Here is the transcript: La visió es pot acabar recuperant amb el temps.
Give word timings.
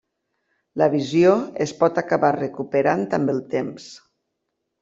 La 0.81 0.87
visió 0.93 1.33
es 1.67 1.75
pot 1.83 2.01
acabar 2.05 2.33
recuperant 2.39 3.07
amb 3.19 3.33
el 3.37 3.47
temps. 3.53 3.87